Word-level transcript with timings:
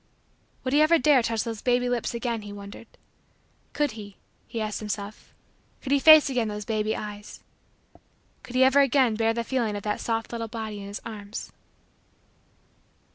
Would 0.63 0.73
he 0.73 0.81
ever 0.81 0.97
dare 0.97 1.21
touch 1.21 1.43
those 1.43 1.61
baby 1.61 1.87
lips 1.87 2.15
again 2.15 2.41
he 2.41 2.51
wondered. 2.51 2.87
Could 3.73 3.91
he, 3.91 4.17
he 4.47 4.59
asked 4.59 4.79
himself, 4.79 5.31
could 5.79 5.91
he 5.91 5.99
face 5.99 6.27
again 6.27 6.47
those 6.47 6.65
baby 6.65 6.95
eyes? 6.95 7.43
Could 8.41 8.55
he 8.55 8.63
ever 8.63 8.79
again 8.81 9.13
bear 9.13 9.35
the 9.35 9.43
feeling 9.43 9.75
of 9.75 9.83
that 9.83 10.01
soft 10.01 10.31
little 10.31 10.47
body 10.47 10.79
in 10.79 10.87
his 10.87 11.01
arms? 11.05 11.51